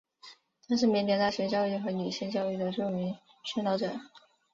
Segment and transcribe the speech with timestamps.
[0.67, 3.99] 他是缅甸大学教育和女性教育的著名宣导者。